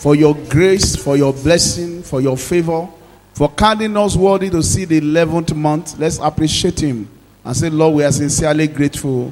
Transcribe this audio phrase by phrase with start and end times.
[0.00, 2.88] for your grace, for your blessing, for your favor,
[3.34, 5.98] for counting us worthy to see the 11th month.
[5.98, 7.06] Let's appreciate Him
[7.44, 9.30] and say, Lord, we are sincerely grateful.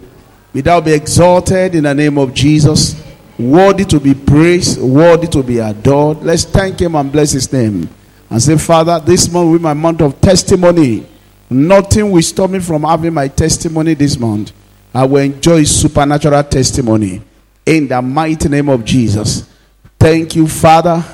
[0.52, 3.02] May thou be exalted in the name of Jesus,
[3.38, 6.18] worthy to be praised, worthy to be adored.
[6.18, 7.88] Let's thank Him and bless His name.
[8.28, 11.06] And say, Father, this month will be my month of testimony.
[11.48, 14.52] Nothing will stop me from having my testimony this month.
[14.92, 17.22] I will enjoy supernatural testimony
[17.64, 19.48] in the mighty name of Jesus.
[19.98, 21.04] Thank you, Father.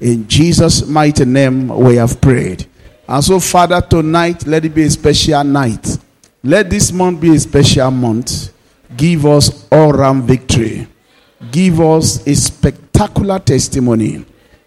[0.00, 2.66] In Jesus' mighty name, we have prayed.
[3.08, 5.98] And so, Father, tonight, let it be a special night.
[6.42, 8.52] Let this month be a special month.
[8.96, 10.86] Give us all round victory.
[11.50, 14.24] Give us a spectacular testimony.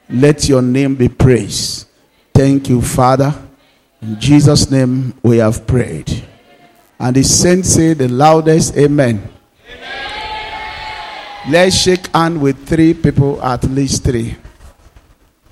[0.09, 1.87] Let your name be praised.
[2.33, 3.33] Thank you, Father.
[4.01, 6.23] In Jesus' name we have prayed.
[6.99, 9.27] And the saints say the loudest amen.
[11.49, 14.35] Let's shake hand with three people, at least three.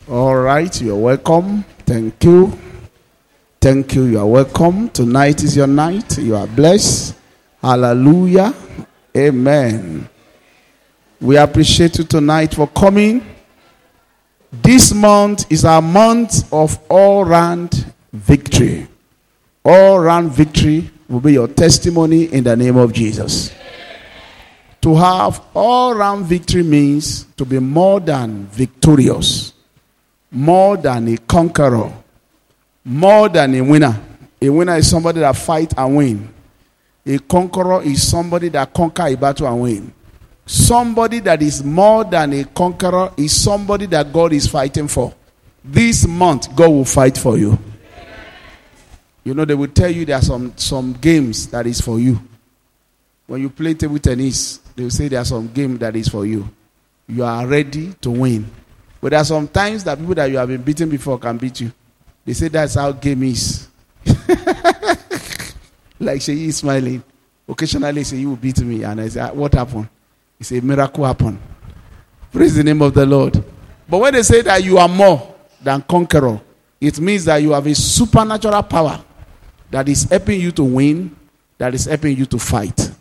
[0.09, 1.63] All right, you're welcome.
[1.85, 2.51] Thank you.
[3.61, 4.03] Thank you.
[4.03, 4.89] You are welcome.
[4.89, 6.17] Tonight is your night.
[6.17, 7.15] You are blessed.
[7.61, 8.53] Hallelujah.
[9.15, 10.09] Amen.
[11.21, 13.25] We appreciate you tonight for coming.
[14.51, 18.85] This month is our month of all round victory.
[19.63, 23.53] All round victory will be your testimony in the name of Jesus.
[24.85, 29.51] To have all round victory means to be more than victorious,
[30.29, 31.91] more than a conqueror,
[32.83, 33.99] more than a winner.
[34.39, 36.29] A winner is somebody that fight and win.
[37.03, 39.91] A conqueror is somebody that conquer a battle and win.
[40.45, 45.11] Somebody that is more than a conqueror is somebody that God is fighting for.
[45.63, 47.57] This month, God will fight for you.
[49.23, 52.21] You know, they will tell you there are some, some games that is for you.
[53.25, 56.25] When you play table tennis, they will say there are some game that is for
[56.25, 56.47] you.
[57.07, 58.49] You are ready to win.
[59.01, 61.61] But there are some times that people that you have been beaten before can beat
[61.61, 61.71] you.
[62.25, 63.67] They say that's how game is.
[65.99, 67.03] like she is smiling.
[67.47, 68.83] Occasionally say you will beat me.
[68.83, 69.87] And I say, ah, what happened?
[70.37, 71.39] He said, miracle happened.
[72.31, 73.41] Praise the name of the Lord.
[73.87, 76.41] But when they say that you are more than conqueror,
[76.81, 79.03] it means that you have a supernatural power
[79.71, 81.15] that is helping you to win,
[81.57, 82.91] that is helping you to fight.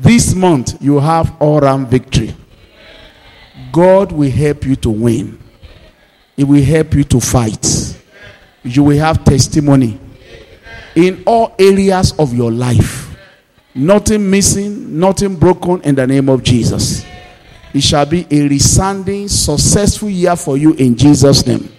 [0.00, 2.34] This month, you have all round victory.
[3.70, 5.38] God will help you to win,
[6.36, 7.98] He will help you to fight.
[8.62, 10.00] You will have testimony
[10.94, 13.14] in all areas of your life.
[13.74, 17.04] Nothing missing, nothing broken in the name of Jesus.
[17.74, 21.70] It shall be a resounding, successful year for you in Jesus' name.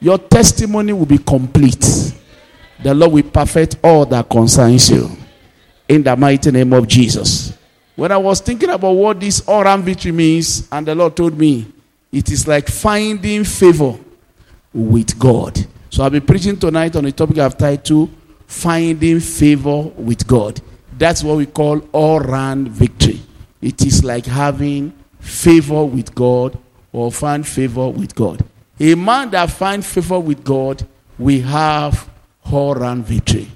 [0.00, 2.12] Your testimony will be complete.
[2.82, 5.08] The Lord will perfect all that concerns you.
[5.88, 7.56] In the mighty name of Jesus.
[7.96, 11.66] When I was thinking about what this round victory means, and the Lord told me,
[12.10, 13.96] it is like finding favor
[14.72, 15.58] with God.
[15.90, 18.10] So I'll be preaching tonight on the topic I've titled
[18.46, 20.60] Finding Favor with God.
[20.96, 23.20] That's what we call all round victory.
[23.60, 26.58] It is like having favor with God
[26.92, 28.44] or find favor with God.
[28.80, 30.86] A man that finds favor with God
[31.18, 32.08] will have
[32.52, 33.48] all round victory.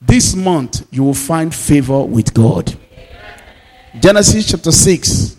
[0.00, 2.74] This month, you will find favor with God.
[3.98, 5.36] Genesis chapter 6,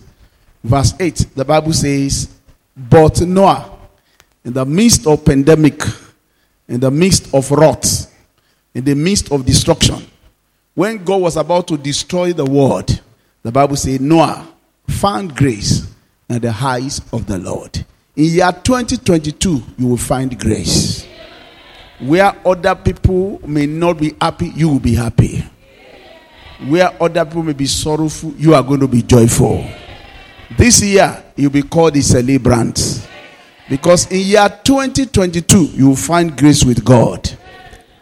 [0.64, 2.30] verse 8, the Bible says,
[2.76, 3.78] But Noah,
[4.44, 5.82] in the midst of pandemic,
[6.68, 8.14] in the midst of wrath,
[8.74, 10.06] in the midst of destruction,
[10.74, 13.02] when God was about to destroy the world,
[13.44, 14.48] the Bible says Noah
[14.88, 15.88] found grace
[16.30, 17.86] in the eyes of the Lord.
[18.16, 21.08] In year 2022, you will find grace.
[22.00, 25.44] Where other people may not be happy, you will be happy.
[26.68, 29.66] Where other people may be sorrowful, you are going to be joyful.
[30.58, 33.08] This year, you'll be called a celebrant.
[33.70, 37.30] Because in year 2022, you will find grace with God.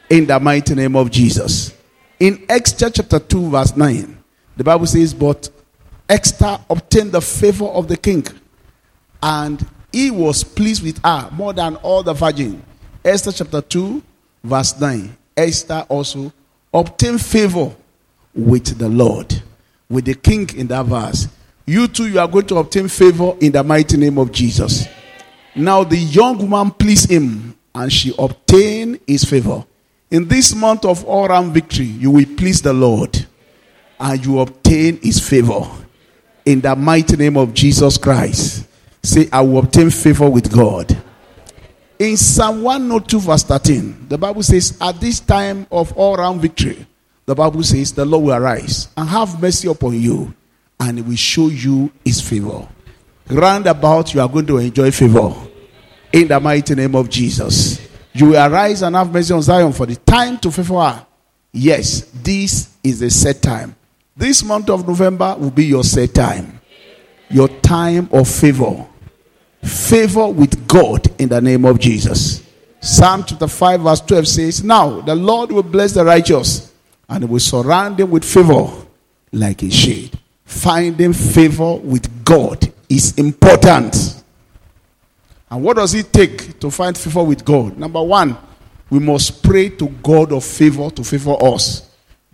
[0.09, 1.73] In the mighty name of Jesus.
[2.19, 4.23] In Esther chapter 2, verse 9,
[4.55, 5.49] the Bible says, But
[6.07, 8.25] Esther obtained the favor of the king,
[9.23, 12.63] and he was pleased with her more than all the virgin.
[13.05, 14.01] Esther chapter 2,
[14.43, 15.15] verse 9.
[15.37, 16.33] Esther also
[16.73, 17.71] obtained favor
[18.33, 19.43] with the Lord,
[19.87, 21.27] with the king in that verse.
[21.67, 24.87] You too, you are going to obtain favor in the mighty name of Jesus.
[25.55, 29.63] Now, the young woman pleased him, and she obtained his favor.
[30.09, 33.25] In this month of all round victory, you will please the Lord
[33.99, 35.61] and you obtain his favor.
[36.45, 38.65] In the mighty name of Jesus Christ.
[39.03, 40.95] Say, I will obtain favor with God.
[41.97, 46.85] In Psalm 102, verse 13, the Bible says, At this time of all round victory,
[47.25, 50.33] the Bible says, The Lord will arise and have mercy upon you,
[50.79, 52.67] and he will show you his favor.
[53.29, 55.33] Roundabout, you are going to enjoy favor.
[56.11, 57.85] In the mighty name of Jesus.
[58.13, 61.05] You will arise and have mercy on Zion for the time to favor.
[61.51, 63.75] Yes, this is the set time.
[64.15, 66.61] This month of November will be your set time.
[67.29, 68.85] Your time of favor.
[69.65, 72.43] Favor with God in the name of Jesus.
[72.79, 76.71] Psalm chapter 5, verse 12 says, Now the Lord will bless the righteous
[77.09, 78.67] and will surround them with favor
[79.31, 80.17] like a shade.
[80.45, 84.23] Finding favor with God is important.
[85.49, 87.77] And what does it take to find favor with God?
[87.77, 88.37] Number one,
[88.89, 91.89] we must pray to God of favor to favor us.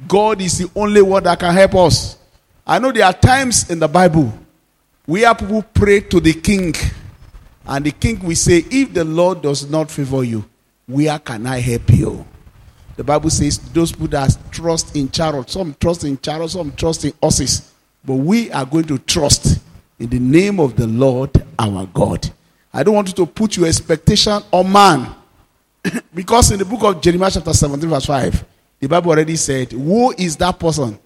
[0.08, 2.18] God is the only one that can help us.
[2.66, 4.34] I know there are times in the Bible
[5.06, 6.74] where people pray to the king,
[7.66, 10.46] and the king will say, If the Lord does not favor you,
[10.88, 12.26] where can I help you?
[12.96, 17.06] The Bible says those people that trust in chariots, some trust in chariots, some trust
[17.06, 17.72] in horses.
[18.04, 19.60] But we are going to trust
[20.00, 22.30] in the name of the Lord our God.
[22.74, 25.16] I don't want you to put your expectation on man.
[26.14, 28.46] because in the book of Jeremiah, chapter 17, verse 5,
[28.80, 30.98] the Bible already said, Who is that person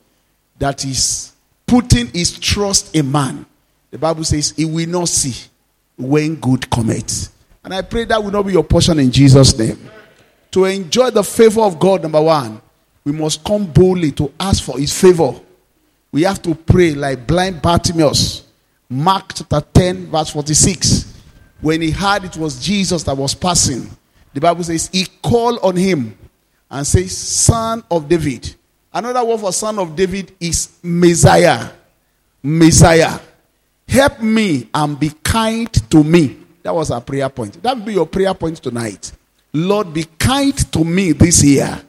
[0.58, 1.34] that is
[1.66, 3.46] putting his trust in man?
[3.92, 5.50] The Bible says, He will not see
[5.98, 7.30] when good comes.
[7.64, 9.90] And I pray that will not be your portion in Jesus' name.
[10.52, 12.62] To enjoy the favor of God, number one,
[13.04, 15.34] we must come boldly to ask for his favor.
[16.12, 18.46] We have to pray like blind Bartimaeus.
[18.90, 21.14] Mark chapter 10, verse 46.
[21.62, 23.90] When he heard it was Jesus that was passing,
[24.34, 26.18] the Bible says he called on him
[26.70, 28.56] and says, Son of David.
[28.94, 31.70] Another word for son of David is Messiah.
[32.42, 33.20] Messiah.
[33.88, 36.38] Help me and be kind to me.
[36.64, 37.62] That was our prayer point.
[37.62, 39.12] That will be your prayer point tonight.
[39.54, 41.82] Lord, be kind to me this year.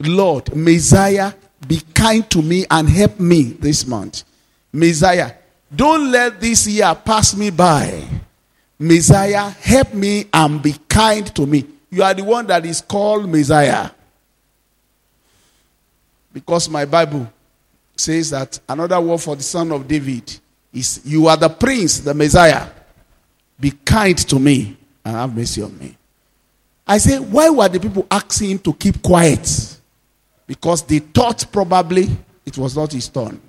[0.00, 1.32] Lord, Messiah,
[1.66, 4.24] be kind to me and help me this month.
[4.72, 5.32] Messiah,
[5.74, 8.04] don't let this year pass me by.
[8.78, 11.64] Messiah, help me and be kind to me.
[11.90, 13.90] You are the one that is called Messiah.
[16.32, 17.32] Because my Bible
[17.96, 20.38] says that another word for the son of David
[20.72, 22.68] is you are the prince, the Messiah.
[23.58, 25.96] Be kind to me and have mercy on me.
[26.86, 29.78] I say, why were the people asking him to keep quiet?
[30.46, 32.08] Because they thought probably
[32.46, 33.40] it was not his turn.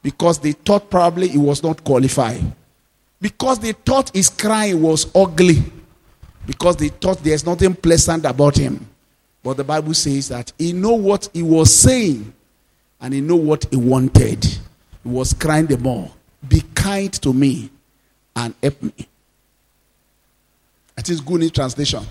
[0.00, 2.40] Because they thought probably he was not qualified.
[3.20, 5.60] Because they thought his crying was ugly.
[6.46, 8.86] Because they thought there's nothing pleasant about him.
[9.42, 12.32] But the Bible says that he know what he was saying
[13.00, 14.44] and he know what he wanted.
[14.44, 16.10] He was crying the more.
[16.88, 17.68] Kind to me
[18.34, 18.94] and help me.
[20.96, 22.02] That is good in translation.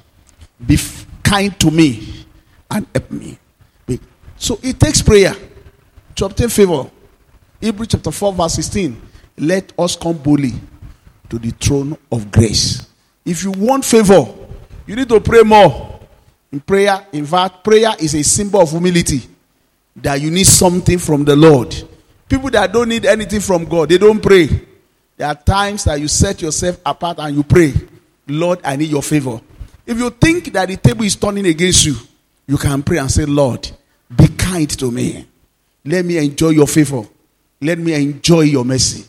[0.64, 0.78] Be
[1.24, 2.28] kind to me
[2.70, 3.40] and help me.
[4.38, 5.34] So it takes prayer
[6.14, 6.92] to obtain favor.
[7.60, 9.02] Hebrews chapter 4, verse 16.
[9.40, 10.54] Let us come boldly
[11.30, 12.88] to the throne of grace.
[13.26, 14.28] If you want favor,
[14.86, 16.00] you need to pray more.
[16.52, 19.22] In prayer, in fact, prayer is a symbol of humility.
[19.96, 21.76] That you need something from the Lord.
[22.30, 24.67] People that don't need anything from God, they don't pray.
[25.18, 27.74] There are times that you set yourself apart and you pray,
[28.28, 29.42] Lord, I need your favor.
[29.86, 31.96] If you think that the table is turning against you,
[32.46, 33.70] you can pray and say, Lord,
[34.16, 35.26] be kind to me.
[35.84, 37.04] Let me enjoy your favor.
[37.60, 39.06] Let me enjoy your mercy.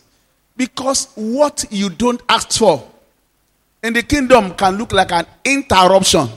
[0.57, 2.89] Because what you don't ask for
[3.83, 6.29] in the kingdom can look like an interruption.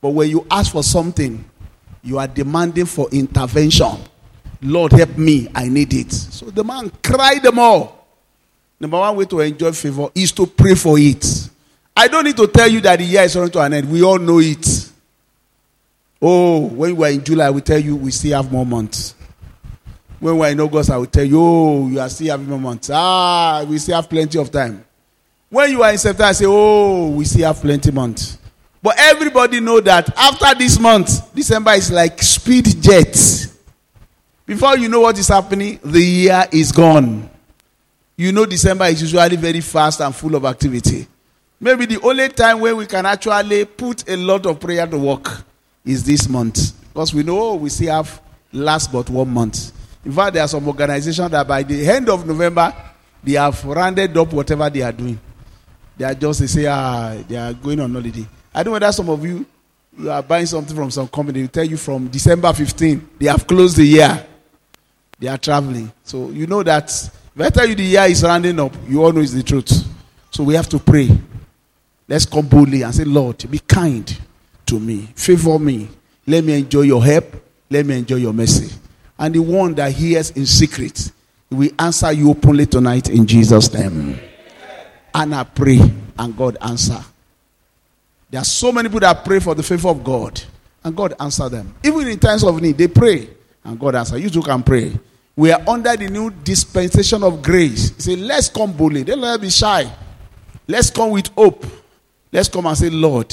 [0.00, 1.44] But when you ask for something,
[2.02, 3.96] you are demanding for intervention.
[4.62, 5.48] Lord, help me.
[5.54, 6.12] I need it.
[6.12, 8.03] So the man cried them all.
[8.78, 11.24] Number one way to enjoy favor is to pray for it.
[11.96, 13.90] I don't need to tell you that the year is running to an end.
[13.90, 14.90] We all know it.
[16.20, 19.14] Oh, when we are in July, I will tell you we still have more months.
[20.18, 22.58] When we are in August, I will tell you, oh, you are still having more
[22.58, 22.88] months.
[22.92, 24.84] Ah, we still have plenty of time.
[25.50, 28.38] When you are in September, I say, oh, we still have plenty months.
[28.82, 33.14] But everybody know that after this month, December is like speed jet.
[34.46, 37.30] Before you know what is happening, the year is gone.
[38.16, 41.06] You know December is usually very fast and full of activity.
[41.60, 45.42] Maybe the only time where we can actually put a lot of prayer to work
[45.84, 46.72] is this month.
[46.92, 48.20] Because we know oh, we still have
[48.52, 49.72] last but one month.
[50.04, 52.72] In fact, there are some organizations that by the end of November,
[53.22, 55.18] they have rounded up whatever they are doing.
[55.96, 58.26] They are just, they say, ah, they are going on holiday.
[58.54, 59.46] I don't know whether some of you,
[59.98, 63.46] you are buying something from some company, they tell you from December 15, they have
[63.46, 64.26] closed the year.
[65.18, 65.90] They are traveling.
[66.02, 66.90] So you know that
[67.36, 69.72] if I tell you the year is rounding up, you all know it's the truth.
[70.30, 71.10] So we have to pray.
[72.06, 74.18] Let's come boldly and say, Lord, be kind
[74.66, 75.08] to me.
[75.14, 75.88] Favor me.
[76.26, 77.24] Let me enjoy your help.
[77.70, 78.74] Let me enjoy your mercy.
[79.18, 81.12] And the one that hears in secret,
[81.50, 84.18] we answer you openly tonight in Jesus' name.
[85.14, 85.78] And I pray,
[86.18, 87.02] and God answer.
[88.30, 90.42] There are so many people that pray for the favor of God,
[90.82, 91.74] and God answer them.
[91.84, 93.28] Even in times of need, they pray,
[93.62, 94.18] and God answer.
[94.18, 94.92] You too can pray.
[95.36, 97.92] We are under the new dispensation of grace.
[97.98, 99.04] Said, Let's come boldly.
[99.04, 99.90] Don't let be shy.
[100.66, 101.64] Let's come with hope.
[102.32, 103.32] Let's come and say, Lord,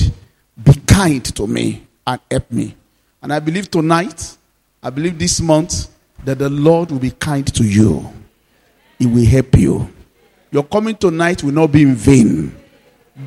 [0.61, 2.75] be kind to me and help me.
[3.21, 4.37] And I believe tonight,
[4.81, 5.87] I believe this month,
[6.23, 8.11] that the Lord will be kind to you.
[8.99, 9.89] He will help you.
[10.51, 12.55] Your coming tonight will not be in vain.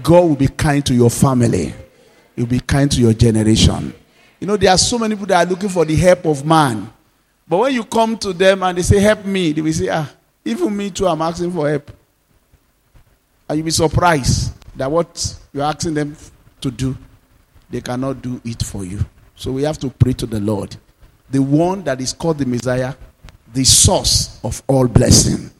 [0.02, 1.74] God will be kind to your family.
[2.36, 3.94] He will be kind to your generation.
[4.40, 6.92] You know, there are so many people that are looking for the help of man.
[7.46, 10.10] But when you come to them and they say, Help me, they will say, Ah,
[10.44, 11.90] even me too, I'm asking for help.
[13.48, 16.16] And you'll be surprised that what you're asking them
[16.60, 16.96] to do,
[17.70, 19.04] they cannot do it for you.
[19.36, 20.76] So we have to pray to the Lord,
[21.30, 22.94] the one that is called the Messiah,
[23.52, 25.50] the source of all blessing.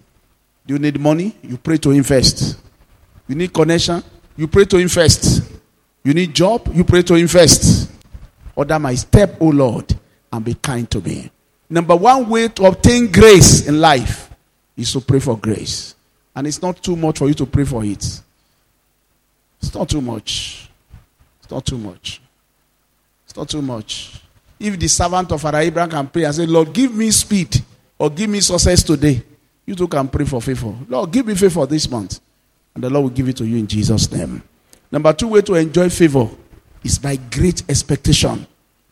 [0.66, 1.36] Do you need money?
[1.42, 2.58] You pray to him first.
[3.28, 4.02] You need connection?
[4.36, 5.42] You pray to him first.
[6.02, 6.68] You need job?
[6.72, 7.90] You pray to him first.
[8.56, 9.94] Order my step, O Lord,
[10.32, 11.30] and be kind to me.
[11.68, 14.30] Number one way to obtain grace in life
[14.76, 15.94] is to pray for grace.
[16.37, 18.21] And it's not too much for you to pray for it.
[19.61, 20.68] It's not too much.
[21.40, 22.21] It's not too much.
[23.25, 24.21] It's not too much.
[24.59, 27.62] If the servant of Father Abraham can pray and say, Lord, give me speed
[27.99, 29.23] or give me success today,
[29.66, 30.75] you too can pray for favor.
[30.88, 32.21] Lord, give me favor this month.
[32.75, 34.42] And the Lord will give it to you in Jesus' name.
[34.90, 36.28] Number two way to enjoy favor
[36.83, 38.47] is by great expectation.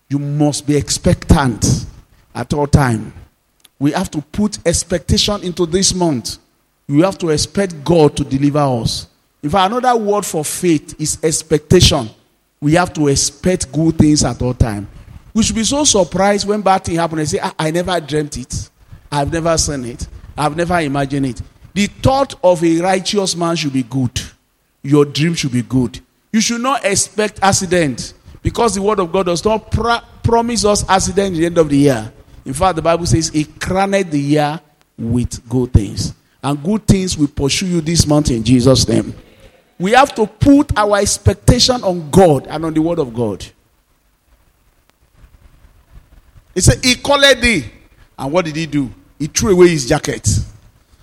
[0.09, 1.87] You must be expectant
[2.34, 3.12] at all time.
[3.78, 6.38] We have to put expectation into this month.
[6.88, 9.08] We have to expect God to deliver us.
[9.42, 12.08] In fact, another word for faith is expectation.
[12.60, 14.88] We have to expect good things at all time.
[15.34, 18.36] We should be so surprised when bad thing happen and say, I, I never dreamt
[18.36, 18.70] it.
[19.10, 20.06] I've never seen it.
[20.36, 21.42] I've never imagined it.
[21.74, 24.20] The thought of a righteous man should be good.
[24.82, 26.00] Your dream should be good.
[26.32, 30.88] You should not expect accident because the word of God does not pr- promise us
[30.88, 32.12] accident at the end of the year.
[32.44, 34.61] In fact, the Bible says He crowned the year
[34.99, 36.14] with good things.
[36.42, 39.14] And good things will pursue you this month in Jesus' name.
[39.78, 43.44] We have to put our expectation on God and on the word of God.
[46.54, 47.64] He said, He called thee.
[48.18, 48.90] And what did he do?
[49.18, 50.28] He threw away his jacket.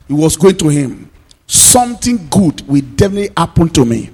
[0.08, 1.10] He was going to him.
[1.48, 4.12] Something good will definitely happen to me.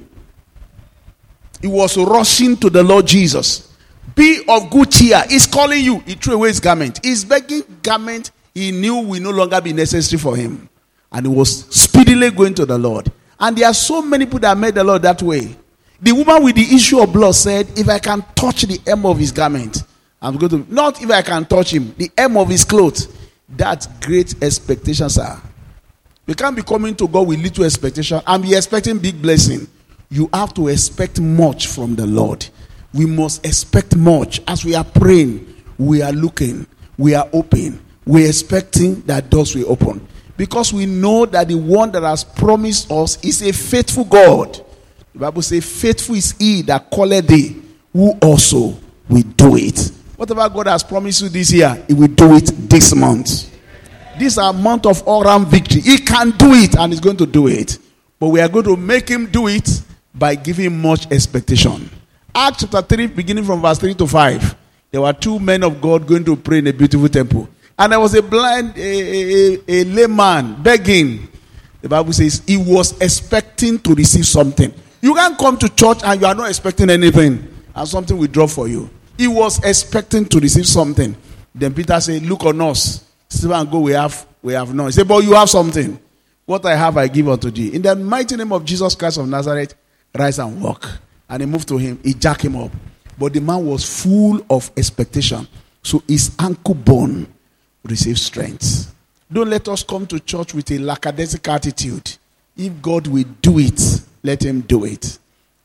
[1.62, 3.75] He was rushing to the Lord Jesus.
[4.14, 5.24] Be of good cheer.
[5.30, 6.00] He's calling you.
[6.00, 7.00] He threw away his garment.
[7.04, 10.70] He's begging garment he knew will no longer be necessary for him.
[11.12, 13.12] And he was speedily going to the Lord.
[13.38, 15.56] And there are so many people that made the Lord that way.
[16.02, 19.18] The woman with the issue of blood said, If I can touch the hem of
[19.18, 19.84] his garment,
[20.22, 20.74] I'm going to.
[20.74, 23.10] Not if I can touch him, the hem of his clothes.
[23.48, 25.40] That's great expectation, sir.
[26.26, 29.68] We can't be coming to God with little expectation and be expecting big blessing.
[30.10, 32.46] You have to expect much from the Lord.
[32.96, 34.42] We must expect much.
[34.48, 36.66] As we are praying, we are looking,
[36.98, 40.08] we are open, we're expecting that doors will open.
[40.38, 44.54] Because we know that the one that has promised us is a faithful God.
[45.14, 47.62] The Bible says, Faithful is he that calleth thee,
[47.94, 49.92] who also will do it.
[50.18, 53.52] Whatever God has promised you this year, He will do it this month.
[54.18, 55.82] This is a month of all round victory.
[55.82, 57.78] He can do it and He's going to do it.
[58.20, 59.82] But we are going to make Him do it
[60.14, 61.90] by giving much expectation.
[62.38, 64.56] Acts chapter 3, beginning from verse 3 to 5.
[64.92, 67.48] There were two men of God going to pray in a beautiful temple.
[67.80, 71.30] And there was a blind, a, a, a layman begging.
[71.82, 74.74] The Bible says he was expecting to receive something.
[75.02, 78.50] You can't come to church and you are not expecting anything, and something will drop
[78.50, 78.90] for you.
[79.18, 81.16] He was expecting to receive something.
[81.54, 83.02] Then Peter said, Look on us.
[83.30, 84.88] Stephen and go, we have we have none.
[84.88, 85.98] He said, But you have something.
[86.46, 87.74] What I have I give unto thee.
[87.74, 89.74] In the mighty name of Jesus Christ of Nazareth,
[90.14, 91.00] rise and walk.
[91.30, 92.72] And he moved to him, he jacked him up.
[93.18, 95.48] But the man was full of expectation.
[95.82, 97.28] So his ankle bone
[97.84, 98.94] received strength.
[99.32, 102.18] Don't let us come to church with a lackadaisical attitude.
[102.58, 103.82] If God will do it,
[104.24, 105.18] let him do it.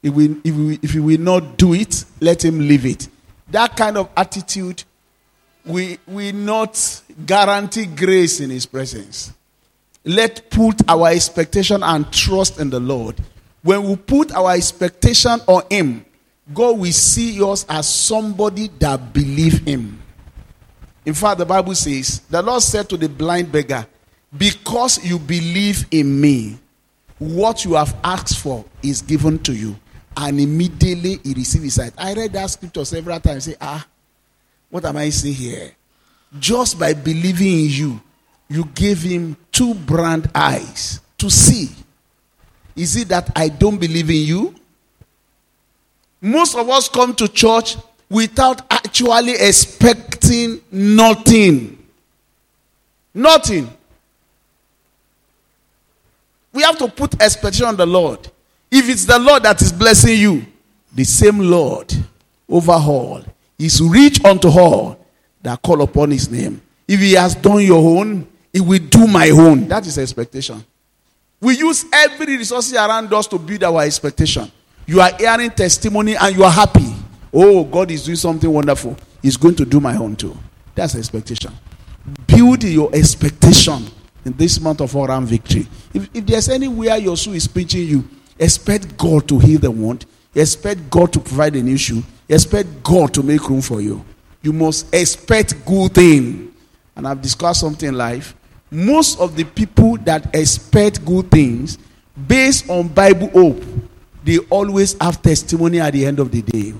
[0.02, 3.08] If, we, if, we, if he will not do it, let him leave it.
[3.50, 4.84] That kind of attitude
[5.64, 9.32] we will not guarantee grace in his presence.
[10.04, 13.16] Let put our expectation and trust in the Lord.
[13.62, 16.04] When we put our expectation on him,
[16.52, 20.02] God will see us as somebody that believe him.
[21.04, 23.86] In fact, the Bible says, the Lord said to the blind beggar,
[24.36, 26.58] Because you believe in me,
[27.18, 29.76] what you have asked for is given to you.
[30.16, 31.92] And immediately he received his sight.
[31.96, 33.44] I read that scripture several times.
[33.44, 33.86] Say, ah,
[34.68, 35.72] what am I seeing here?
[36.38, 38.00] Just by believing in you,
[38.48, 41.70] you gave him two brand eyes to see.
[42.76, 44.54] Is it that I don't believe in you?
[46.20, 47.76] Most of us come to church
[48.08, 51.78] without actually expecting nothing.
[53.14, 53.70] Nothing.
[56.52, 58.28] We have to put expectation on the Lord.
[58.70, 60.46] If it's the Lord that is blessing you,
[60.92, 61.92] the same Lord
[62.48, 63.22] over all
[63.58, 64.98] is rich unto all
[65.42, 66.60] that call upon his name.
[66.86, 69.68] If he has done your own, he will do my own.
[69.68, 70.64] That is expectation.
[71.40, 74.50] We use every resource around us to build our expectation.
[74.86, 76.94] You are hearing testimony and you are happy.
[77.32, 78.96] Oh, God is doing something wonderful.
[79.22, 80.36] He's going to do my own too.
[80.74, 81.52] That's expectation.
[82.26, 83.86] Build your expectation
[84.24, 85.66] in this month of Oram victory.
[85.94, 90.06] If, if there's anywhere your soul is pinching you, expect God to heal the wound.
[90.34, 92.02] Expect God to provide an issue.
[92.28, 94.04] Expect God to make room for you.
[94.42, 96.54] You must expect good thing.
[96.96, 98.34] And I've discussed something in life.
[98.70, 101.78] Most of the people that expect good things
[102.26, 103.62] based on Bible hope,
[104.22, 106.74] they always have testimony at the end of the day.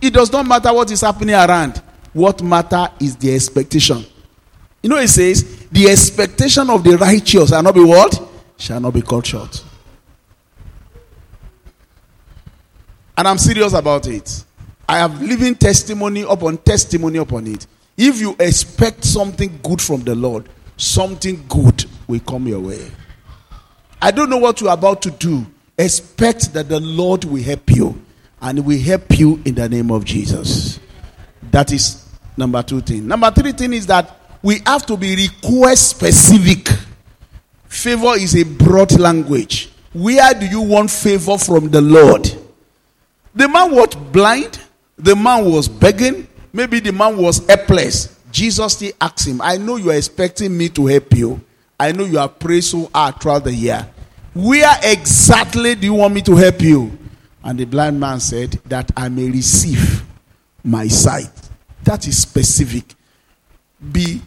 [0.00, 1.82] It does not matter what is happening around.
[2.12, 4.04] What matter is the expectation.
[4.82, 8.20] You know, it says, the expectation of the righteous shall not be what?
[8.58, 9.64] Shall not be cut short.
[13.16, 14.44] And I'm serious about it.
[14.88, 17.66] I have living testimony upon testimony upon it.
[17.96, 22.90] If you expect something good from the Lord, something good will come your way.
[24.00, 25.46] I don't know what you're about to do.
[25.78, 28.00] Expect that the Lord will help you
[28.40, 30.78] and will help you in the name of Jesus.
[31.50, 32.06] That is
[32.36, 33.06] number two thing.
[33.06, 36.68] Number three thing is that we have to be request specific.
[37.66, 39.70] Favor is a broad language.
[39.92, 42.30] Where do you want favor from the Lord?
[43.34, 44.60] The man was blind,
[44.96, 48.15] the man was begging, maybe the man was helpless.
[48.36, 51.40] Jesus still asked him, I know you are expecting me to help you.
[51.80, 53.88] I know you are praying so hard throughout the year.
[54.34, 56.98] Where exactly do you want me to help you?
[57.42, 60.04] And the blind man said, That I may receive
[60.62, 61.30] my sight.
[61.84, 62.94] That is specific.
[63.90, 64.20] Be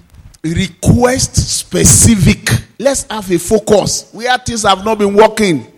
[0.44, 2.50] request specific.
[2.80, 5.72] Let's have a focus where things have not been working.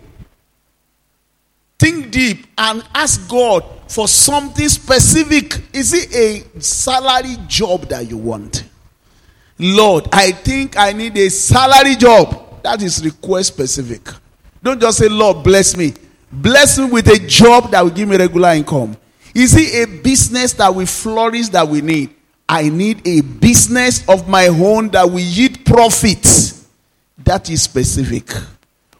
[1.78, 5.62] Think deep and ask God for something specific.
[5.74, 8.64] Is it a salary job that you want?
[9.58, 12.62] Lord, I think I need a salary job.
[12.62, 14.08] That is request specific.
[14.62, 15.92] Don't just say, Lord, bless me.
[16.32, 18.96] Bless me with a job that will give me regular income.
[19.34, 22.14] Is it a business that will flourish that we need?
[22.48, 26.66] I need a business of my own that will yield profits.
[27.18, 28.30] That is specific.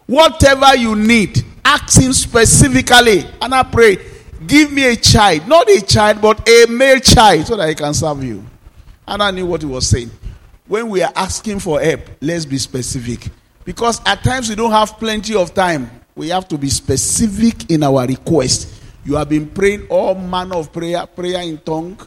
[0.07, 3.25] Whatever you need, ask him specifically.
[3.41, 4.12] And I pray,
[4.47, 5.47] give me a child.
[5.49, 8.45] Not a child, but a male child so that I can serve you.
[9.07, 10.11] And I knew what he was saying.
[10.67, 13.29] When we are asking for help, let's be specific.
[13.65, 15.91] Because at times we don't have plenty of time.
[16.15, 18.69] We have to be specific in our request.
[19.05, 21.99] You have been praying all manner of prayer, prayer in tongue,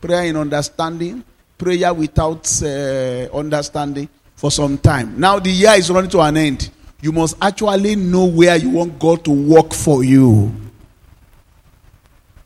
[0.00, 1.22] prayer in understanding,
[1.56, 5.18] prayer without uh, understanding for some time.
[5.20, 6.70] Now the year is running to an end
[7.02, 10.52] you must actually know where you want God to work for you.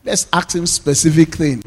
[0.04, 1.62] Let's ask Him specific thing.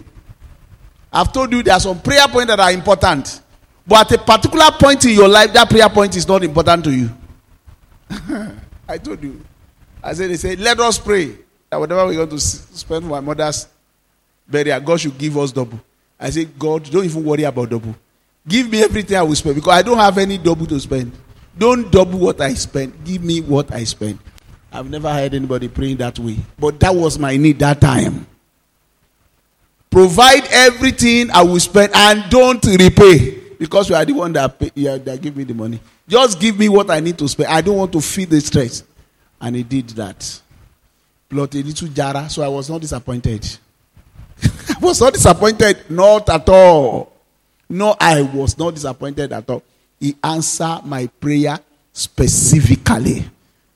[1.12, 3.41] I've told you there are some prayer points that are important,
[3.86, 6.91] but at a particular point in your life, that prayer point is not important to
[6.91, 7.10] you.
[8.88, 9.43] I told you.
[10.04, 11.36] I said, they said, let us pray
[11.69, 13.67] that whatever we're going to spend my mother's
[14.47, 15.80] burial, God should give us double.
[16.19, 17.95] I said, God, don't even worry about double.
[18.47, 21.12] Give me everything I will spend because I don't have any double to spend.
[21.58, 23.04] Don't double what I spend.
[23.04, 24.19] Give me what I spent.
[24.71, 26.38] I've never heard anybody praying that way.
[26.60, 28.27] But that was my need that time.
[29.89, 33.39] Provide everything I will spend and don't repay.
[33.58, 35.80] Because you are the one that, pay, yeah, that give me the money.
[36.08, 37.49] Just give me what I need to spend.
[37.49, 38.84] I don't want to feel the stress.
[39.41, 40.41] And he did that.
[41.30, 43.45] Plot a little jara, so I was not disappointed.
[44.43, 47.12] I was not disappointed, not at all.
[47.69, 49.63] No, I was not disappointed at all.
[49.99, 51.60] He answered my prayer
[51.91, 53.25] specifically.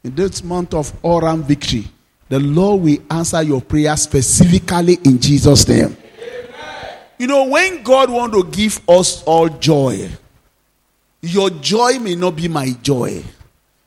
[0.03, 1.85] In this month of Oram victory,
[2.27, 5.95] the Lord will answer your prayer specifically in Jesus' name.
[6.19, 6.97] Amen.
[7.19, 10.09] You know, when God wants to give us all joy,
[11.21, 13.23] your joy may not be my joy.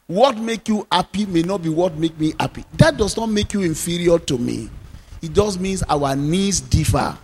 [0.07, 2.64] What make you happy may not be what make me happy.
[2.74, 4.68] That does not make you inferior to me.
[5.20, 7.16] It just means our needs differ.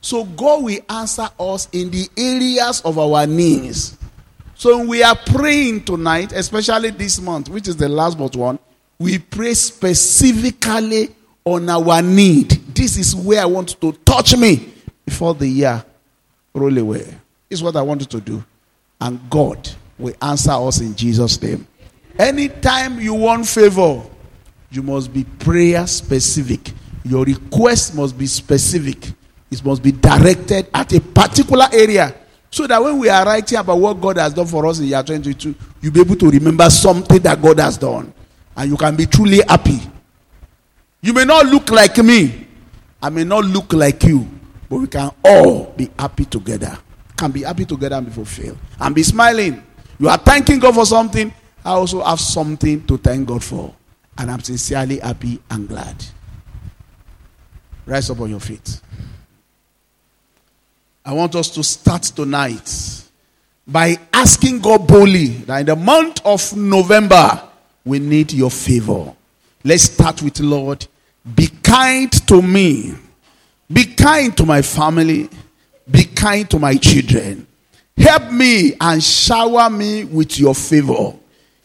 [0.00, 3.96] So God will answer us in the areas of our needs.
[4.58, 8.58] So we are praying tonight, especially this month, which is the last but one,
[8.98, 11.14] we pray specifically
[11.44, 12.50] on our need.
[12.74, 14.72] This is where I want to touch me
[15.04, 15.84] before the year
[16.54, 17.06] roll away.
[17.50, 18.42] Is what I wanted to do.
[18.98, 21.66] And God will answer us in Jesus' name.
[22.18, 24.02] Anytime you want favor,
[24.70, 26.72] you must be prayer specific.
[27.04, 29.12] Your request must be specific.
[29.50, 32.14] It must be directed at a particular area.
[32.50, 35.02] So that when we are writing about what God has done for us in year
[35.02, 38.12] 22, you'll be able to remember something that God has done.
[38.56, 39.80] And you can be truly happy.
[41.02, 42.46] You may not look like me.
[43.02, 44.26] I may not look like you.
[44.68, 46.78] But we can all be happy together.
[47.16, 48.58] Can be happy together and be fulfilled.
[48.80, 49.62] And be smiling.
[49.98, 51.32] You are thanking God for something.
[51.64, 53.74] I also have something to thank God for.
[54.18, 56.04] And I'm sincerely happy and glad.
[57.84, 58.80] Rise up on your feet.
[61.06, 63.04] I want us to start tonight
[63.64, 67.42] by asking God boldly that in the month of November,
[67.84, 69.14] we need your favor.
[69.62, 70.84] Let's start with Lord.
[71.36, 72.94] Be kind to me.
[73.72, 75.30] Be kind to my family.
[75.88, 77.46] Be kind to my children.
[77.96, 81.14] Help me and shower me with your favor.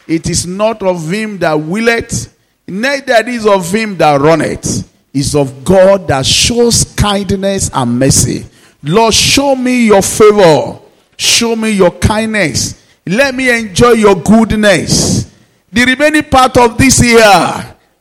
[0.07, 4.87] It is not of him that willeth, neither is of him that runneth.
[5.11, 8.45] It's of God that shows kindness and mercy.
[8.83, 10.79] Lord, show me your favor.
[11.17, 12.83] Show me your kindness.
[13.05, 15.31] Let me enjoy your goodness.
[15.71, 17.21] The remaining part of this year,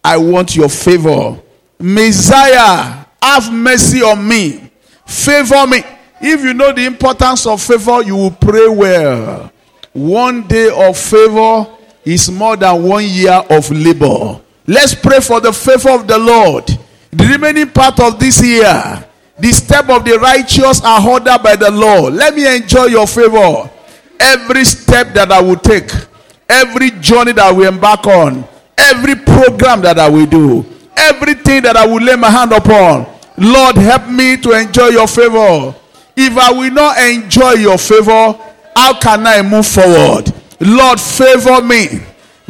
[0.03, 1.39] I want your favor.
[1.79, 4.71] Messiah, have mercy on me.
[5.07, 5.83] Favor me.
[6.21, 9.51] If you know the importance of favor, you will pray well.
[9.93, 11.67] One day of favor
[12.05, 14.41] is more than one year of labor.
[14.67, 16.67] Let's pray for the favor of the Lord.
[17.11, 19.05] The remaining part of this year,
[19.41, 22.15] the step of the righteous are ordered by the Lord.
[22.15, 23.71] Let me enjoy your favor.
[24.19, 25.91] Every step that I will take,
[26.49, 28.45] every journey that we embark on,
[28.77, 30.65] every program that I will do,
[30.97, 33.07] everything that I will lay my hand upon.
[33.39, 35.75] Lord, help me to enjoy your favor.
[36.17, 38.39] If I will not enjoy your favor,
[38.77, 40.33] how can I move forward?
[40.61, 42.01] Lord, favor me.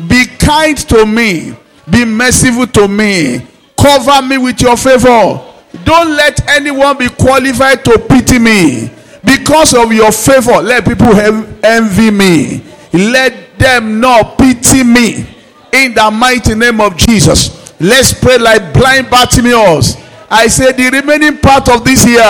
[0.08, 1.54] Be kind to me.
[1.88, 3.46] Be merciful to me.
[3.78, 5.46] Cover me with your favor.
[5.84, 8.90] Don't let anyone be qualified to pity me.
[9.24, 11.14] Because of your favor, let people
[11.62, 12.64] envy me.
[12.92, 15.26] Let them not pity me.
[15.72, 17.72] In the mighty name of Jesus.
[17.80, 19.96] Let's pray like blind Bartimaeus.
[20.30, 22.20] I say the remaining part of this year,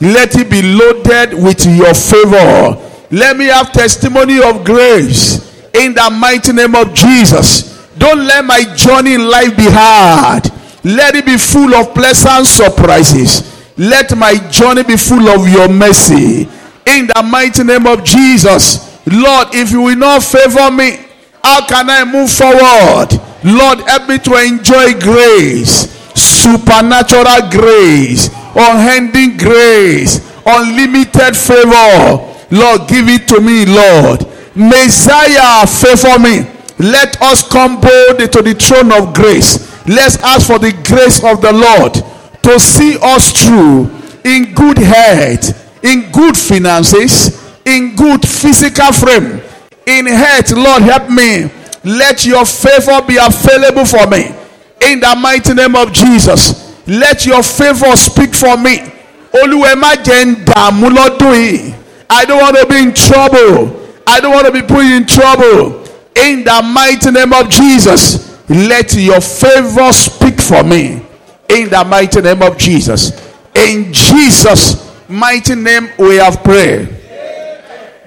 [0.00, 2.82] let it be loaded with your favor.
[3.10, 5.38] Let me have testimony of grace
[5.72, 7.88] in the mighty name of Jesus.
[7.96, 10.50] Don't let my journey in life be hard.
[10.86, 13.42] Let it be full of pleasant surprises.
[13.76, 16.48] Let my journey be full of your mercy.
[16.86, 18.86] In the mighty name of Jesus.
[19.04, 21.04] Lord, if you will not favor me,
[21.42, 23.18] how can I move forward?
[23.42, 32.22] Lord, help me to enjoy grace, supernatural grace, unending grace, unlimited favor.
[32.54, 34.22] Lord, give it to me, Lord.
[34.54, 36.46] Messiah, favor me.
[36.78, 41.40] Let us come boldly to the throne of grace Let's ask for the grace of
[41.40, 41.94] the Lord
[42.42, 43.90] to see us through
[44.24, 49.40] in good health, in good finances, in good physical frame.
[49.86, 51.50] In health, Lord, help me.
[51.84, 54.34] Let your favor be available for me.
[54.82, 58.92] In the mighty name of Jesus, let your favor speak for me.
[62.08, 63.88] I don't want to be in trouble.
[64.06, 65.84] I don't want to be put in trouble.
[66.16, 68.35] In the mighty name of Jesus.
[68.48, 71.02] Let your favor speak for me
[71.48, 73.10] in the mighty name of Jesus.
[73.54, 76.88] In Jesus' mighty name, we have prayed.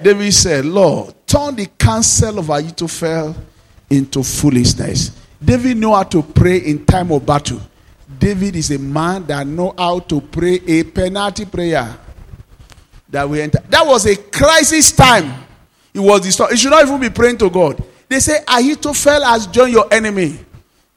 [0.02, 3.36] David said, Lord, turn the counsel of Ahithophel
[3.90, 5.10] into foolishness.
[5.42, 7.60] David knew how to pray in time of battle.
[8.18, 11.96] David is a man that know how to pray a penalty prayer.
[13.08, 13.60] That we enter.
[13.68, 15.44] That was a crisis time.
[15.92, 16.52] It was story.
[16.52, 17.82] You should not even be praying to God.
[18.10, 20.36] They say Ahithophel has joined your enemy.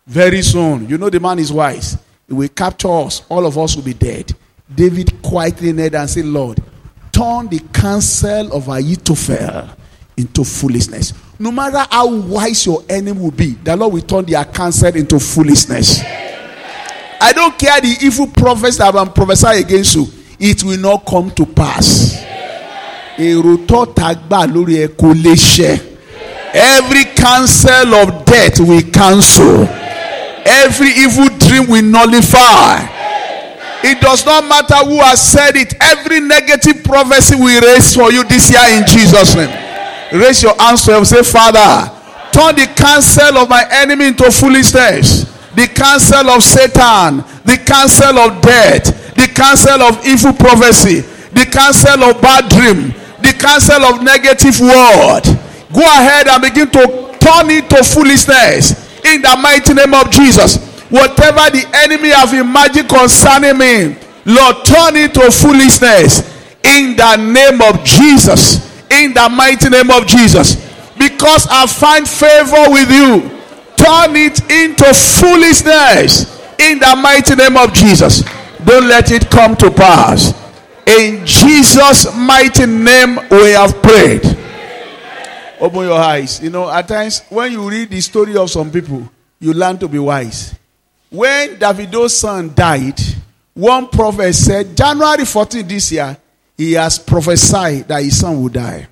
[0.08, 1.96] Very soon, you know the man is wise.
[2.28, 3.22] He will capture us.
[3.30, 4.34] All of us will be dead.
[4.74, 6.58] David quietly knelt and said, Lord,
[7.12, 9.70] turn the counsel of Ahithophel
[10.18, 11.14] into foolishness.
[11.38, 15.20] No matter how wise your enemy will be, the Lord will turn their counsel into
[15.20, 16.02] foolishness.
[16.02, 20.08] I don't care the evil prophets that have prophesied against you,
[20.40, 22.24] it will not come to pass.
[26.54, 29.66] Every counsel of death we cancel.
[30.46, 32.86] Every evil dream we nullify.
[33.82, 35.74] It does not matter who has said it.
[35.82, 39.50] Every negative prophecy we raise for you this year in Jesus' name.
[40.14, 41.06] Raise your hands to him.
[41.06, 41.90] Say, Father,
[42.32, 45.26] turn the counsel of my enemy into foolishness.
[45.56, 47.26] The counsel of Satan.
[47.44, 49.16] The counsel of death.
[49.16, 51.02] The counsel of evil prophecy.
[51.34, 52.94] The counsel of bad dream.
[53.26, 55.43] The counsel of negative word
[55.74, 60.58] Go ahead and begin to turn it to foolishness in the mighty name of Jesus.
[60.90, 66.22] Whatever the enemy have imagined concerning me, Lord, turn it to foolishness
[66.64, 68.70] in the name of Jesus.
[68.92, 70.56] In the mighty name of Jesus.
[70.98, 73.28] Because I find favor with you,
[73.76, 78.24] turn it into foolishness in the mighty name of Jesus.
[78.64, 80.34] Don't let it come to pass.
[80.86, 84.24] In Jesus' mighty name, we have prayed.
[85.64, 86.44] Open your eyes.
[86.44, 89.88] You know, at times when you read the story of some people, you learn to
[89.88, 90.54] be wise.
[91.10, 93.00] When Davido's son died,
[93.54, 96.18] one prophet said, January 14 this year,
[96.58, 98.88] he has prophesied that his son will die.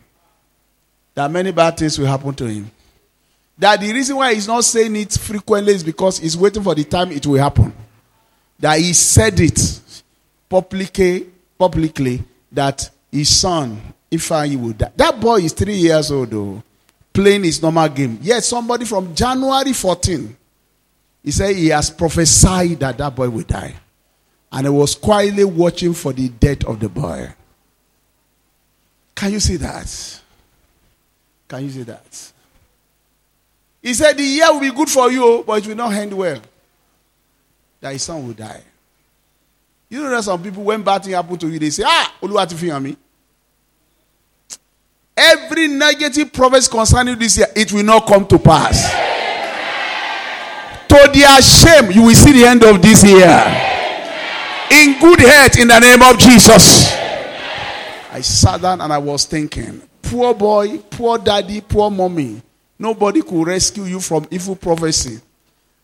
[1.13, 2.71] That many bad things will happen to him.
[3.57, 6.85] That the reason why he's not saying it frequently is because he's waiting for the
[6.85, 7.73] time it will happen.
[8.57, 9.59] That he said it
[10.47, 11.27] publicly,
[11.59, 14.91] publicly that his son, if I, he will die.
[14.95, 16.63] That boy is three years old, though,
[17.11, 18.19] playing his normal game.
[18.21, 20.37] Yet somebody from January 14,
[21.23, 23.75] he said he has prophesied that that boy will die.
[24.51, 27.33] And he was quietly watching for the death of the boy.
[29.15, 30.21] Can you see that?
[31.47, 32.31] Can you see that?
[33.81, 36.13] He said the year will be good for you, oh, but it will not end
[36.13, 36.41] well.
[37.81, 38.63] That his son will die.
[39.91, 42.95] You know that some people, when bad thing happen to you, they say, Ah, me.
[45.17, 48.89] Every negative prophecy concerning this year, it will not come to pass.
[50.87, 53.35] To their shame, you will see the end of this year.
[54.71, 56.93] In good health, in the name of Jesus.
[58.13, 62.41] I sat down and I was thinking, poor boy, poor daddy, poor mommy.
[62.79, 65.19] Nobody could rescue you from evil prophecy.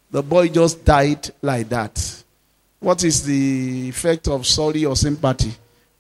[0.10, 2.24] The boy just died like that.
[2.80, 5.52] What is the effect of sorry or sympathy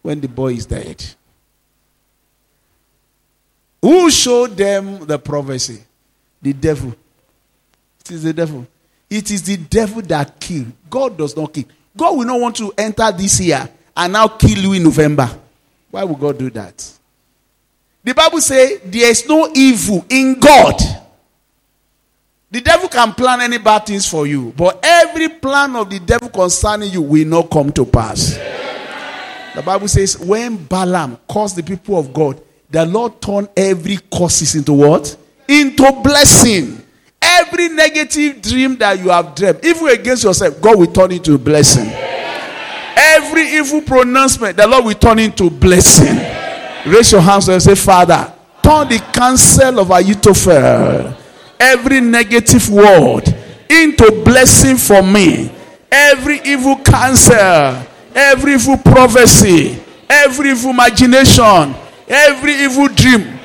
[0.01, 1.03] when the boy is dead?
[3.81, 5.83] Who showed them the prophecy?
[6.41, 6.95] The devil.
[8.01, 8.67] It is the devil.
[9.09, 10.71] It is the devil that killed.
[10.89, 11.65] God does not kill.
[11.95, 15.29] God will not want to enter this year and now kill you in November.
[15.89, 16.93] Why would God do that?
[18.03, 20.79] The Bible says there is no evil in God.
[22.49, 26.29] The devil can plan any bad things for you, but every plan of the devil
[26.29, 28.37] concerning you will not come to pass.
[29.53, 34.55] The Bible says when Balaam caused the people of God, the Lord turned every curses
[34.55, 35.17] into what?
[35.47, 36.83] Into blessing.
[37.21, 41.89] Every negative dream that you have dreamed, even against yourself, God will turn into blessing.
[41.89, 46.15] Every evil pronouncement, the Lord will turn into blessing.
[46.91, 48.31] Raise your hands and say, Father,
[48.61, 51.16] turn the counsel of Ahithophel,
[51.59, 53.23] every negative word,
[53.69, 55.51] into blessing for me.
[55.91, 61.75] Every evil counsel, every evil prophecy, every evil imagination,
[62.07, 63.39] every evil dream.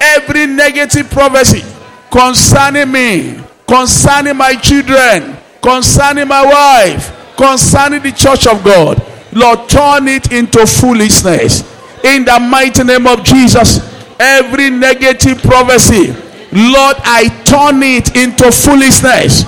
[0.00, 1.62] Every negative prophecy
[2.10, 9.00] concerning me, concerning my children, concerning my wife, concerning the church of God
[9.32, 11.62] Lord, turn it into foolishness.
[12.04, 13.80] In the mighty name of Jesus,
[14.22, 16.12] every negative prophecy,
[16.52, 19.44] Lord, I turn it into foolishness.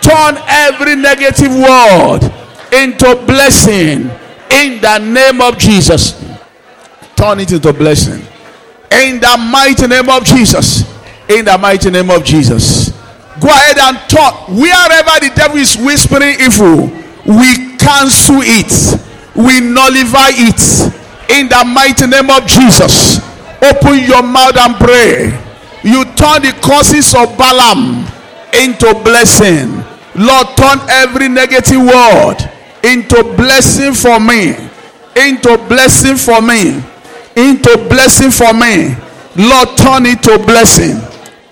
[0.00, 2.20] Turn every negative word
[2.72, 4.10] into blessing.
[4.50, 6.12] In the name of Jesus,
[7.16, 8.24] turn it into blessing.
[8.90, 10.82] In the mighty name of Jesus.
[11.28, 12.90] In the mighty name of Jesus.
[13.40, 14.48] Go ahead and talk.
[14.48, 16.86] Wherever the devil is whispering evil,
[17.26, 19.02] we cancel it
[19.36, 20.60] we nullify it
[21.28, 23.20] in the mighty name of Jesus.
[23.62, 25.46] Open your mouth and pray.
[25.82, 28.04] You turn the causes of Balaam
[28.52, 29.82] into blessing.
[30.14, 32.36] Lord, turn every negative word
[32.82, 34.54] into blessing for me.
[35.16, 36.82] Into blessing for me.
[37.36, 38.94] Into blessing for me.
[39.36, 40.96] Lord, turn it to blessing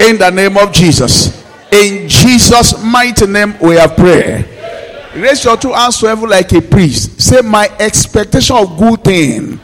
[0.00, 1.44] in the name of Jesus.
[1.70, 4.48] In Jesus' mighty name, we have prayed.
[5.14, 7.20] Raise your two hands to heaven like a priest.
[7.20, 9.60] Say, My expectation of good thing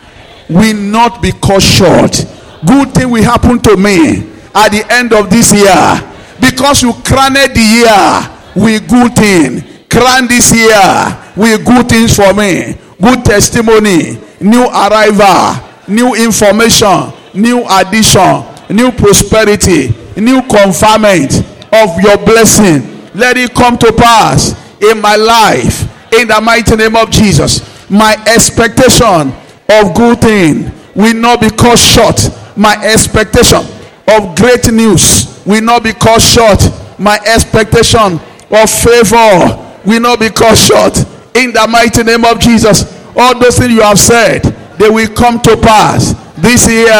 [0.50, 2.26] will not be cut short.
[2.66, 6.06] Good thing will happen to me at the end of this year.
[6.40, 9.62] Because you crowned the year with good thing.
[9.88, 12.74] Crown this year with good things for me.
[13.00, 15.56] Good testimony, new arrival,
[15.88, 21.40] new information, new addition, new prosperity, new conferment
[21.72, 23.08] of your blessing.
[23.14, 27.90] Let it come to pass in my life in the mighty name of Jesus.
[27.90, 29.32] My expectation
[29.70, 32.18] of good thing will not be cut short.
[32.56, 33.62] My expectation
[34.08, 36.60] of great news will not be cut short.
[36.98, 38.18] My expectation
[38.50, 39.56] of favor
[39.86, 40.96] will not be cut short.
[41.34, 42.84] In the mighty name of Jesus,
[43.16, 44.42] all those things you have said,
[44.78, 46.90] they will come to pass this year.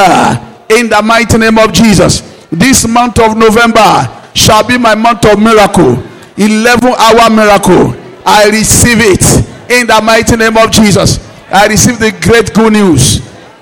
[0.70, 2.20] In the mighty name of Jesus.
[2.50, 6.02] This month of November shall be my month of miracle.
[6.37, 7.96] 11 hour miracle.
[8.24, 9.22] I receive it
[9.70, 11.18] in the mighty name of Jesus.
[11.53, 13.17] I receive the great good news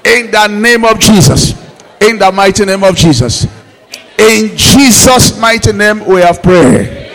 [0.04, 1.52] in the name of Jesus.
[2.02, 3.44] In the mighty name of Jesus.
[4.18, 7.08] In Jesus' mighty name, we have prayed.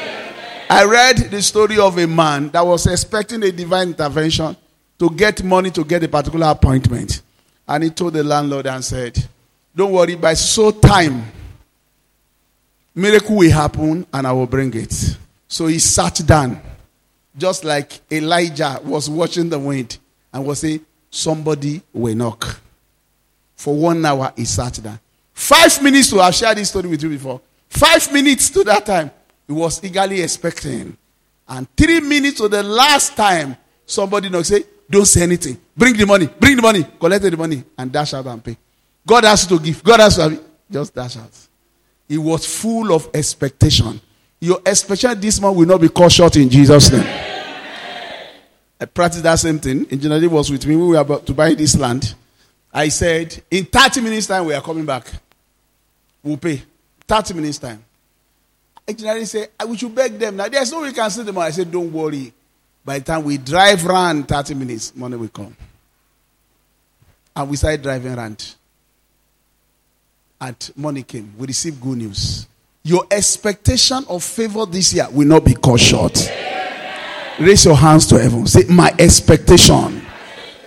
[0.67, 4.57] I read the story of a man that was expecting a divine intervention
[4.97, 7.21] to get money to get a particular appointment.
[7.67, 9.23] And he told the landlord and said,
[9.75, 11.23] Don't worry, by so time,
[12.95, 15.17] miracle will happen and I will bring it.
[15.47, 16.59] So he sat down,
[17.37, 19.99] just like Elijah was watching the wind
[20.33, 22.59] and was saying, Somebody will knock.
[23.55, 24.99] For one hour, he sat down.
[25.31, 27.39] Five minutes to have shared this story with you before.
[27.69, 29.11] Five minutes to that time,
[29.47, 30.97] he was eagerly expecting.
[31.47, 35.59] And three minutes to the last time, somebody knocked, say, Don't say anything.
[35.77, 36.27] Bring the money.
[36.27, 36.83] Bring the money.
[36.99, 38.57] Collect the money and dash out and pay.
[39.05, 39.83] God has to give.
[39.83, 40.43] God has to have it.
[40.71, 41.31] Just dash out.
[42.07, 44.01] He was full of expectation.
[44.39, 47.32] Your expectation this month will not be cut short in Jesus' name.
[48.79, 49.85] I practiced that same thing.
[49.89, 50.75] Engineer was with me.
[50.75, 52.15] We were about to buy this land.
[52.73, 55.07] I said, in 30 minutes' time, we are coming back.
[56.23, 56.63] We'll pay.
[57.07, 57.83] 30 minutes' time.
[58.87, 60.35] Engineer said, we should beg them.
[60.35, 61.37] Now, there's no way we can see them.
[61.37, 62.33] I said, don't worry.
[62.83, 65.55] By the time we drive around 30 minutes, money will come.
[67.35, 68.55] And we started driving around.
[70.41, 71.33] And money came.
[71.37, 72.47] We received good news.
[72.83, 76.17] Your expectation of favor this year will not be cut short.
[77.39, 78.45] Raise your hands to heaven.
[78.47, 80.01] Say, My expectation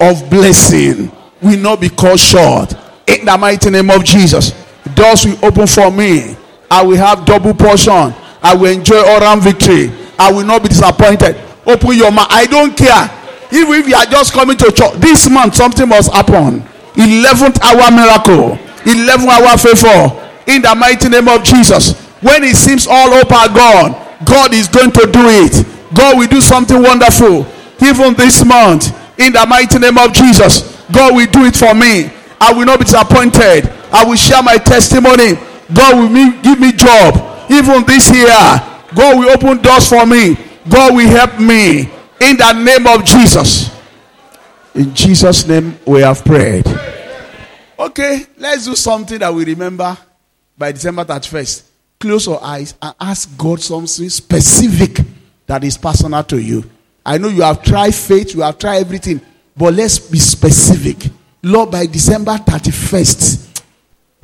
[0.00, 2.74] of blessing will not be cut short.
[3.06, 4.50] In the mighty name of Jesus.
[4.94, 6.36] Doors will open for me.
[6.70, 8.14] I will have double portion.
[8.42, 9.92] I will enjoy all round victory.
[10.18, 11.36] I will not be disappointed.
[11.66, 12.26] Open your mouth.
[12.30, 13.10] I don't care.
[13.52, 16.62] Even if you are just coming to church, this month something must happen.
[16.94, 18.58] 11th hour miracle.
[18.84, 20.32] 11th hour favor.
[20.46, 21.92] In the mighty name of Jesus.
[22.20, 23.92] When it seems all hope are gone,
[24.24, 25.75] God is going to do it.
[25.94, 27.46] God will do something wonderful.
[27.82, 32.10] Even this month, in the mighty name of Jesus, God will do it for me.
[32.40, 33.68] I will not be disappointed.
[33.92, 35.34] I will share my testimony.
[35.72, 37.50] God will me, give me job.
[37.50, 38.26] Even this year,
[38.94, 40.36] God will open doors for me.
[40.68, 41.90] God will help me.
[42.20, 43.70] In the name of Jesus.
[44.74, 46.66] In Jesus' name, we have prayed.
[47.78, 49.96] Okay, let's do something that we remember
[50.56, 51.62] by December 31st.
[51.98, 55.04] Close your eyes and ask God something specific
[55.46, 56.64] that is personal to you.
[57.04, 59.20] I know you have tried faith, you have tried everything,
[59.56, 61.10] but let's be specific.
[61.42, 63.62] Lord, by December 31st,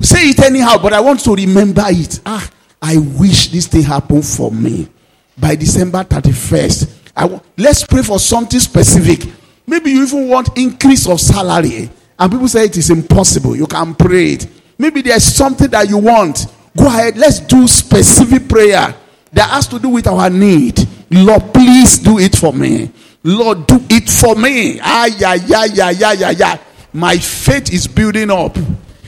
[0.01, 2.19] say it anyhow, but I want to remember it.
[2.25, 2.49] Ah,
[2.81, 4.89] I wish this thing happened for me.
[5.37, 9.31] By December 31st, I w- let's pray for something specific.
[9.65, 13.55] Maybe you even want increase of salary, and people say it is impossible.
[13.55, 14.47] You can pray it.
[14.77, 16.47] Maybe there's something that you want.
[16.75, 17.15] Go ahead.
[17.17, 18.93] Let's do specific prayer
[19.31, 20.77] that has to do with our need.
[21.13, 22.91] Lord, please do it for me.
[23.23, 24.79] Lord, do it for me.
[24.81, 26.57] Ah, yeah, yeah, yeah, yeah, yeah, yeah.
[26.91, 28.57] My faith is building up.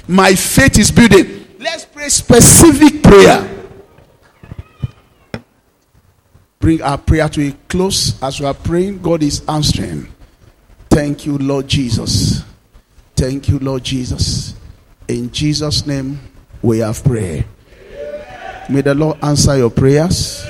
[0.07, 1.45] My faith is building.
[1.59, 3.51] Let's pray specific prayer.
[6.59, 9.01] Bring our prayer to a close as we are praying.
[9.01, 10.07] God is answering.
[10.89, 12.43] Thank you, Lord Jesus.
[13.15, 14.55] Thank you, Lord Jesus.
[15.07, 16.19] In Jesus' name,
[16.61, 17.45] we have prayed.
[18.69, 20.43] May the Lord answer your prayers.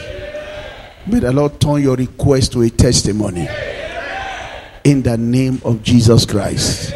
[1.08, 3.48] May the Lord turn your request to a testimony.
[4.84, 6.95] In the name of Jesus Christ.